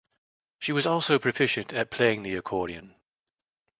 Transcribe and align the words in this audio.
She 0.57 0.71
was 0.71 0.87
also 0.87 1.19
proficient 1.19 1.73
at 1.73 1.91
playing 1.91 2.23
the 2.23 2.33
accordion. 2.33 2.95